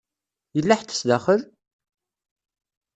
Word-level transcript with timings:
Yella 0.55 0.75
ḥedd 0.79 0.91
sdaxel? 0.93 1.41